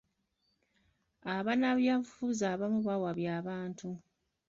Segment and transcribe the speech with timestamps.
[1.45, 3.87] Bannabyabufuzi abamu bawabya abantu.